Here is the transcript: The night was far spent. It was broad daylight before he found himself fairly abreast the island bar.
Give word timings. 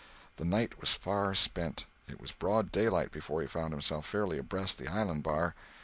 The 0.37 0.45
night 0.45 0.79
was 0.81 0.95
far 0.95 1.35
spent. 1.35 1.85
It 2.07 2.19
was 2.19 2.31
broad 2.31 2.71
daylight 2.71 3.11
before 3.11 3.41
he 3.41 3.47
found 3.47 3.71
himself 3.71 4.07
fairly 4.07 4.39
abreast 4.39 4.79
the 4.79 4.87
island 4.87 5.21
bar. 5.21 5.53